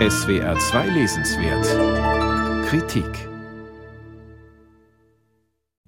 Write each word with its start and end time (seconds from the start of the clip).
SWR 0.00 0.58
2 0.58 0.88
Lesenswert 0.88 2.66
Kritik 2.66 3.06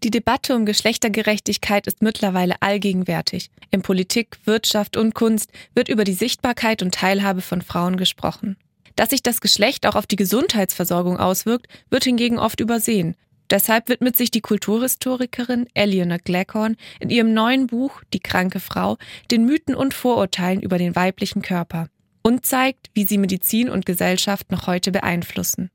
Die 0.05 0.11
Debatte 0.11 0.55
um 0.55 0.65
Geschlechtergerechtigkeit 0.65 1.89
ist 1.89 2.03
mittlerweile 2.03 2.55
allgegenwärtig. 2.61 3.51
In 3.73 3.83
Politik, 3.83 4.39
Wirtschaft 4.45 4.97
und 4.97 5.17
Kunst 5.17 5.51
wird 5.75 5.89
über 5.89 6.05
die 6.05 6.13
Sichtbarkeit 6.13 6.83
und 6.83 6.95
Teilhabe 6.95 7.41
von 7.41 7.63
Frauen 7.63 7.97
gesprochen. 7.97 8.57
Dass 8.95 9.11
sich 9.11 9.25
das 9.25 9.41
Geschlecht 9.41 9.89
auch 9.89 9.97
auf 9.97 10.07
die 10.07 10.15
Gesundheitsversorgung 10.15 11.19
auswirkt, 11.19 11.67
wird 11.91 12.05
hingegen 12.05 12.39
oft 12.39 12.61
übersehen. 12.61 13.17
Deshalb 13.51 13.89
widmet 13.89 14.17
sich 14.17 14.31
die 14.31 14.41
Kulturhistorikerin 14.41 15.67
Eleanor 15.75 16.19
Gleckhorn 16.19 16.77
in 17.01 17.11
ihrem 17.11 17.35
neuen 17.35 17.67
Buch 17.67 18.03
Die 18.13 18.21
kranke 18.21 18.61
Frau 18.61 18.99
den 19.33 19.45
Mythen 19.45 19.75
und 19.75 19.95
Vorurteilen 19.95 20.63
über 20.63 20.79
den 20.79 20.95
weiblichen 20.95 21.43
Körper 21.43 21.89
und 22.27 22.45
zeigt, 22.45 22.91
wie 22.93 23.05
sie 23.07 23.19
Medizin 23.19 23.71
und 23.71 23.87
Gesellschaft 23.87 24.51
noch 24.51 24.67
heute 24.67 24.91
beeinflussen. 24.91 25.71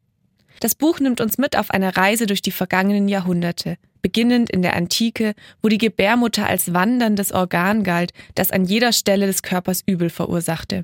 Das 0.59 0.75
Buch 0.75 0.99
nimmt 0.99 1.21
uns 1.21 1.37
mit 1.37 1.57
auf 1.57 1.71
eine 1.71 1.95
Reise 1.95 2.25
durch 2.25 2.41
die 2.41 2.51
vergangenen 2.51 3.07
Jahrhunderte, 3.07 3.77
beginnend 4.01 4.49
in 4.49 4.61
der 4.61 4.75
Antike, 4.75 5.33
wo 5.63 5.69
die 5.69 5.77
Gebärmutter 5.77 6.45
als 6.45 6.73
wanderndes 6.73 7.31
Organ 7.31 7.83
galt, 7.83 8.11
das 8.35 8.51
an 8.51 8.65
jeder 8.65 8.91
Stelle 8.91 9.27
des 9.27 9.43
Körpers 9.43 9.81
Übel 9.85 10.09
verursachte. 10.09 10.83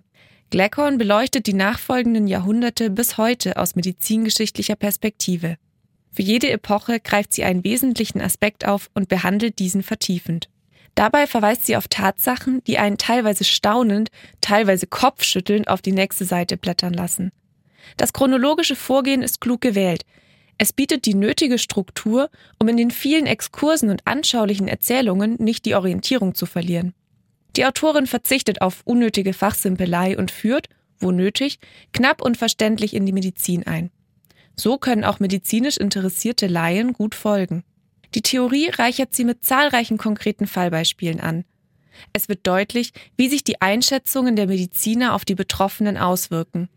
Gleckhorn 0.52 0.98
beleuchtet 0.98 1.48
die 1.48 1.54
nachfolgenden 1.54 2.28
Jahrhunderte 2.28 2.90
bis 2.90 3.18
heute 3.18 3.58
aus 3.58 3.76
medizingeschichtlicher 3.76 4.78
Perspektive. 4.78 5.58
Für 6.14 6.22
jede 6.22 6.50
Epoche 6.50 7.02
greift 7.02 7.34
sie 7.34 7.44
einen 7.44 7.66
wesentlichen 7.66 8.22
Aspekt 8.22 8.66
auf 8.66 8.90
und 8.94 9.10
behandelt 9.10 9.60
diesen 9.60 9.84
vertiefend. 9.84 10.48
Dabei 10.98 11.28
verweist 11.28 11.68
sie 11.68 11.78
auf 11.78 11.88
Tatsachen, 11.88 12.64
die 12.64 12.80
einen 12.80 12.98
teilweise 12.98 13.44
staunend, 13.44 14.10
teilweise 14.42 14.88
kopfschüttelnd 14.88 15.68
auf 15.68 15.84
die 15.84 15.92
nächste 15.92 16.26
Seite 16.26 16.58
blättern 16.58 16.92
lassen. 16.92 17.32
Das 17.98 18.14
chronologische 18.14 18.76
Vorgehen 18.76 19.22
ist 19.22 19.40
klug 19.40 19.62
gewählt. 19.62 20.06
Es 20.58 20.74
bietet 20.74 21.06
die 21.06 21.14
nötige 21.14 21.60
Struktur, 21.60 22.32
um 22.58 22.68
in 22.68 22.78
den 22.78 22.90
vielen 22.90 23.28
Exkursen 23.28 23.92
und 23.92 24.08
anschaulichen 24.08 24.68
Erzählungen 24.68 25.36
nicht 25.38 25.66
die 25.66 25.76
Orientierung 25.76 26.34
zu 26.34 26.48
verlieren. 26.48 26.96
Die 27.58 27.68
Autorin 27.68 28.08
verzichtet 28.08 28.62
auf 28.62 28.82
unnötige 28.84 29.34
Fachsimpelei 29.34 30.18
und 30.18 30.32
führt, 30.32 30.68
wo 30.98 31.12
nötig, 31.12 31.60
knapp 31.94 32.24
und 32.24 32.38
verständlich 32.38 32.96
in 32.96 33.06
die 33.06 33.14
Medizin 33.14 33.68
ein. 33.68 33.92
So 34.56 34.80
können 34.80 35.04
auch 35.04 35.20
medizinisch 35.20 35.78
interessierte 35.78 36.48
Laien 36.48 36.94
gut 36.94 37.14
folgen. 37.14 37.64
Die 38.16 38.22
Theorie 38.22 38.70
reichert 38.70 39.14
sie 39.14 39.26
mit 39.26 39.44
zahlreichen 39.44 39.98
konkreten 39.98 40.48
Fallbeispielen 40.48 41.20
an. 41.20 41.46
Es 42.14 42.30
wird 42.30 42.46
deutlich, 42.46 42.94
wie 43.16 43.30
sich 43.30 43.44
die 43.44 43.62
Einschätzungen 43.62 44.36
der 44.36 44.48
Mediziner 44.48 45.14
auf 45.14 45.26
die 45.26 45.36
Betroffenen 45.36 45.98
auswirken. 45.98 46.70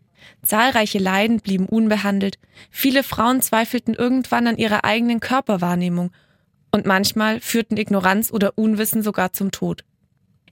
Zahlreiche 0.43 0.99
Leiden 0.99 1.39
blieben 1.39 1.65
unbehandelt, 1.67 2.37
viele 2.69 3.03
Frauen 3.03 3.41
zweifelten 3.41 3.95
irgendwann 3.95 4.47
an 4.47 4.57
ihrer 4.57 4.83
eigenen 4.83 5.19
Körperwahrnehmung 5.19 6.11
und 6.71 6.85
manchmal 6.85 7.39
führten 7.39 7.77
Ignoranz 7.77 8.31
oder 8.31 8.57
Unwissen 8.57 9.03
sogar 9.03 9.33
zum 9.33 9.51
Tod. 9.51 9.83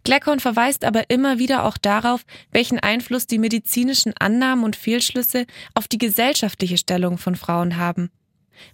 Gleckhorn 0.04 0.40
verweist 0.40 0.86
aber 0.86 1.10
immer 1.10 1.40
wieder 1.40 1.66
auch 1.66 1.78
darauf, 1.78 2.26
welchen 2.52 2.80
Einfluss 2.80 3.28
die 3.28 3.38
medizinischen 3.38 4.14
Annahmen 4.18 4.64
und 4.64 4.76
Fehlschlüsse 4.76 5.46
auf 5.76 5.88
die 5.88 5.98
gesellschaftliche 5.98 6.78
Stellung 6.78 7.18
von 7.18 7.36
Frauen 7.36 7.78
haben. 7.78 8.10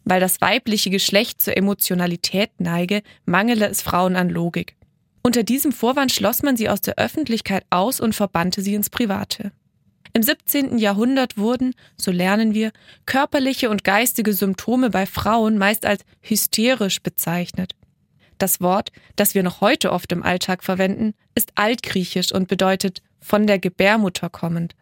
Weil 0.03 0.19
das 0.19 0.41
weibliche 0.41 0.89
Geschlecht 0.89 1.41
zur 1.41 1.57
Emotionalität 1.57 2.51
neige, 2.59 3.01
mangele 3.25 3.67
es 3.67 3.81
Frauen 3.81 4.15
an 4.15 4.29
Logik. 4.29 4.75
Unter 5.23 5.43
diesem 5.43 5.71
Vorwand 5.71 6.11
schloss 6.11 6.43
man 6.43 6.55
sie 6.55 6.69
aus 6.69 6.81
der 6.81 6.97
Öffentlichkeit 6.97 7.65
aus 7.69 7.99
und 7.99 8.13
verbannte 8.13 8.61
sie 8.61 8.75
ins 8.75 8.89
Private. 8.89 9.51
Im 10.13 10.23
17. 10.23 10.77
Jahrhundert 10.77 11.37
wurden, 11.37 11.73
so 11.97 12.09
lernen 12.09 12.53
wir, 12.53 12.71
körperliche 13.05 13.69
und 13.69 13.83
geistige 13.83 14.33
Symptome 14.33 14.89
bei 14.89 15.05
Frauen 15.05 15.57
meist 15.57 15.85
als 15.85 16.05
hysterisch 16.21 17.01
bezeichnet. 17.01 17.75
Das 18.37 18.61
Wort, 18.61 18.91
das 19.15 19.33
wir 19.35 19.43
noch 19.43 19.61
heute 19.61 19.91
oft 19.91 20.11
im 20.11 20.23
Alltag 20.23 20.63
verwenden, 20.63 21.15
ist 21.35 21.51
altgriechisch 21.55 22.31
und 22.31 22.47
bedeutet 22.47 23.01
von 23.19 23.47
der 23.47 23.59
Gebärmutter 23.59 24.29
kommend. 24.29 24.75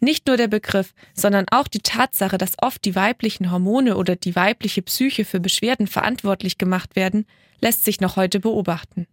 Nicht 0.00 0.26
nur 0.26 0.36
der 0.36 0.48
Begriff, 0.48 0.94
sondern 1.14 1.46
auch 1.50 1.68
die 1.68 1.80
Tatsache, 1.80 2.38
dass 2.38 2.60
oft 2.60 2.84
die 2.84 2.94
weiblichen 2.94 3.50
Hormone 3.50 3.96
oder 3.96 4.16
die 4.16 4.34
weibliche 4.34 4.82
Psyche 4.82 5.24
für 5.24 5.40
Beschwerden 5.40 5.86
verantwortlich 5.86 6.56
gemacht 6.58 6.96
werden, 6.96 7.26
lässt 7.60 7.84
sich 7.84 8.00
noch 8.00 8.16
heute 8.16 8.40
beobachten. 8.40 9.06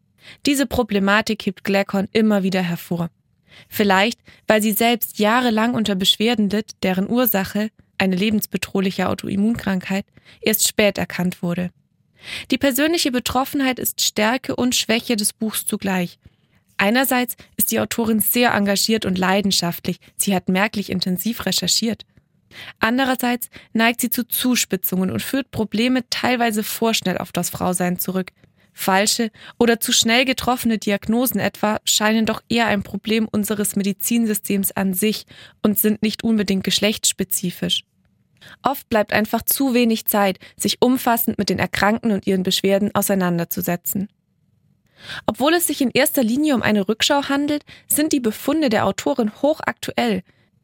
Diese 0.46 0.66
Problematik 0.66 1.46
hebt 1.46 1.64
Gleckhorn 1.64 2.08
immer 2.14 2.44
wieder 2.44 2.62
hervor. 2.62 3.10
Vielleicht, 3.68 4.20
weil 4.48 4.62
sie 4.62 4.72
selbst 4.72 5.20
jahrelang 5.20 5.74
unter 5.74 5.96
Beschwerden 5.96 6.50
litt, 6.50 6.72
deren 6.84 7.10
Ursache, 7.10 7.70
eine 7.98 8.16
lebensbedrohliche 8.16 9.10
Autoimmunkrankheit, 9.10 10.06
erst 10.42 10.68
spät 10.68 10.98
erkannt 10.98 11.42
wurde. 11.42 11.72
Die 12.52 12.58
persönliche 12.58 13.12
Betroffenheit 13.12 13.80
ist 13.80 14.02
Stärke 14.02 14.56
und 14.56 14.76
Schwäche 14.76 15.16
des 15.16 15.34
Buchs 15.34 15.66
zugleich. 15.66 16.20
Einerseits 16.78 17.36
ist 17.56 17.72
die 17.72 17.80
Autorin 17.80 18.20
sehr 18.20 18.54
engagiert 18.54 19.06
und 19.06 19.18
leidenschaftlich, 19.18 20.00
sie 20.16 20.36
hat 20.36 20.48
merklich 20.48 20.92
intensiv 20.92 21.46
recherchiert. 21.46 22.06
Andererseits 22.80 23.50
neigt 23.74 24.02
sie 24.02 24.10
zu 24.10 24.28
Zuspitzungen 24.28 25.12
und 25.12 25.22
führt 25.22 25.52
Probleme 25.52 26.08
teilweise 26.10 26.64
vorschnell 26.64 27.18
auf 27.18 27.32
das 27.32 27.50
Frausein 27.50 28.00
zurück. 28.00 28.32
Falsche 28.74 29.32
oder 29.58 29.80
zu 29.80 29.92
schnell 29.92 30.24
getroffene 30.24 30.78
Diagnosen 30.78 31.40
etwa 31.40 31.80
scheinen 31.84 32.28
doch 32.28 32.42
eher 32.48 32.68
ein 32.68 32.84
Problem 32.84 33.28
unseres 33.28 33.76
Medizinsystems 33.76 34.72
an 34.72 34.94
sich 34.94 35.26
und 35.64 35.80
sind 35.80 36.04
nicht 36.04 36.24
unbedingt 36.24 36.64
geschlechtsspezifisch. 36.64 37.84
Oft 38.62 38.88
bleibt 38.88 39.14
einfach 39.14 39.42
zu 39.42 39.74
wenig 39.74 40.06
Zeit, 40.06 40.38
sich 40.56 40.78
umfassend 40.80 41.40
mit 41.40 41.50
den 41.50 41.58
Erkrankten 41.58 42.12
und 42.12 42.28
ihren 42.28 42.44
Beschwerden 42.44 42.94
auseinanderzusetzen. 42.94 44.10
Obwohl 45.26 45.54
es 45.54 45.68
sich 45.68 45.82
in 45.82 45.92
erster 45.92 46.24
Linie 46.24 46.56
um 46.56 46.62
eine 46.62 46.88
Rückschau 46.88 47.24
handelt, 47.30 47.64
sind 47.88 48.14
die 48.14 48.20
Befunde 48.20 48.70
der 48.70 48.86
Autorin 48.86 49.32
hochaktuell. 49.42 50.24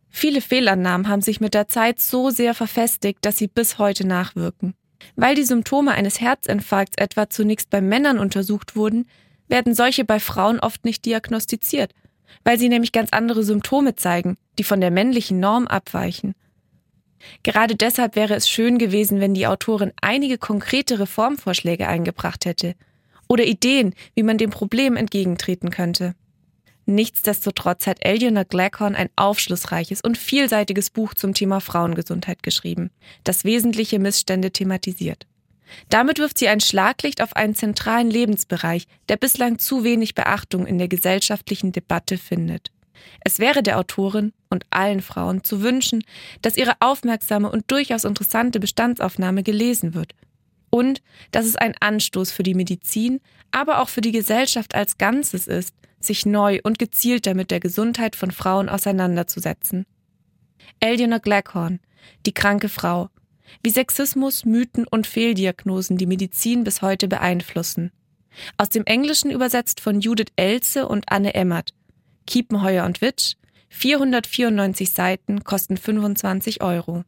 Viele 0.09 0.41
Fehlannahmen 0.41 1.07
haben 1.07 1.21
sich 1.21 1.41
mit 1.41 1.53
der 1.53 1.67
Zeit 1.67 1.99
so 1.99 2.29
sehr 2.29 2.53
verfestigt, 2.53 3.19
dass 3.21 3.37
sie 3.37 3.47
bis 3.47 3.77
heute 3.77 4.05
nachwirken. 4.05 4.75
Weil 5.15 5.35
die 5.35 5.43
Symptome 5.43 5.91
eines 5.91 6.21
Herzinfarkts 6.21 6.97
etwa 6.97 7.29
zunächst 7.29 7.69
bei 7.69 7.81
Männern 7.81 8.19
untersucht 8.19 8.75
wurden, 8.75 9.07
werden 9.47 9.73
solche 9.73 10.05
bei 10.05 10.19
Frauen 10.19 10.59
oft 10.59 10.85
nicht 10.85 11.05
diagnostiziert, 11.05 11.93
weil 12.43 12.57
sie 12.57 12.69
nämlich 12.69 12.91
ganz 12.91 13.09
andere 13.11 13.43
Symptome 13.43 13.95
zeigen, 13.95 14.37
die 14.57 14.63
von 14.63 14.81
der 14.81 14.91
männlichen 14.91 15.39
Norm 15.39 15.67
abweichen. 15.67 16.35
Gerade 17.43 17.75
deshalb 17.75 18.15
wäre 18.15 18.35
es 18.35 18.49
schön 18.49 18.77
gewesen, 18.77 19.19
wenn 19.19 19.33
die 19.33 19.47
Autorin 19.47 19.93
einige 20.01 20.37
konkrete 20.37 20.99
Reformvorschläge 20.99 21.87
eingebracht 21.87 22.45
hätte 22.45 22.75
oder 23.33 23.45
Ideen, 23.45 23.95
wie 24.13 24.21
man 24.21 24.37
dem 24.37 24.51
Problem 24.51 24.95
entgegentreten 24.95 25.71
könnte. 25.71 26.13
Nichtsdestotrotz 26.85 27.87
hat 27.87 28.05
Eleanor 28.05 28.45
Gleckhorn 28.45 28.93
ein 28.93 29.09
aufschlussreiches 29.15 30.01
und 30.01 30.19
vielseitiges 30.19 30.91
Buch 30.91 31.15
zum 31.15 31.33
Thema 31.33 31.59
Frauengesundheit 31.59 32.43
geschrieben, 32.43 32.91
das 33.23 33.43
wesentliche 33.43 33.97
Missstände 33.97 34.51
thematisiert. 34.51 35.25
Damit 35.89 36.19
wirft 36.19 36.37
sie 36.37 36.47
ein 36.47 36.59
Schlaglicht 36.59 37.23
auf 37.23 37.35
einen 37.35 37.55
zentralen 37.55 38.11
Lebensbereich, 38.11 38.85
der 39.09 39.17
bislang 39.17 39.57
zu 39.57 39.83
wenig 39.83 40.13
Beachtung 40.13 40.67
in 40.67 40.77
der 40.77 40.87
gesellschaftlichen 40.87 41.71
Debatte 41.71 42.19
findet. 42.19 42.71
Es 43.21 43.39
wäre 43.39 43.63
der 43.63 43.79
Autorin 43.79 44.31
und 44.51 44.65
allen 44.69 45.01
Frauen 45.01 45.43
zu 45.43 45.63
wünschen, 45.63 46.03
dass 46.43 46.57
ihre 46.57 46.75
aufmerksame 46.81 47.49
und 47.49 47.71
durchaus 47.71 48.03
interessante 48.03 48.59
Bestandsaufnahme 48.59 49.41
gelesen 49.41 49.95
wird 49.95 50.13
und 50.73 51.03
dass 51.29 51.45
es 51.45 51.55
ein 51.55 51.75
Anstoß 51.79 52.31
für 52.31 52.41
die 52.41 52.55
Medizin, 52.55 53.21
aber 53.51 53.79
auch 53.79 53.89
für 53.89 54.01
die 54.01 54.11
Gesellschaft 54.11 54.73
als 54.73 54.97
Ganzes 54.97 55.45
ist, 55.45 55.75
sich 55.99 56.25
neu 56.25 56.61
und 56.63 56.79
gezielter 56.79 57.35
mit 57.35 57.51
der 57.51 57.59
Gesundheit 57.59 58.15
von 58.15 58.31
Frauen 58.31 58.69
auseinanderzusetzen. 58.69 59.85
Eleanor 60.79 61.19
Gleckhorn, 61.19 61.79
Die 62.25 62.33
kranke 62.33 62.69
Frau, 62.69 63.09
wie 63.61 63.69
Sexismus, 63.69 64.45
Mythen 64.45 64.87
und 64.87 65.05
Fehldiagnosen 65.05 65.97
die 65.97 66.07
Medizin 66.07 66.63
bis 66.63 66.81
heute 66.81 67.07
beeinflussen. 67.07 67.91
Aus 68.57 68.69
dem 68.69 68.83
Englischen 68.85 69.29
übersetzt 69.29 69.79
von 69.79 70.01
Judith 70.01 70.33
Elze 70.37 70.87
und 70.87 71.05
Anne 71.11 71.35
Emmert. 71.35 71.75
Kiepenheuer 72.25 72.85
und 72.85 72.99
Witsch, 72.99 73.35
494 73.69 74.91
Seiten, 74.91 75.43
kosten 75.43 75.77
25 75.77 76.63
Euro. 76.63 77.03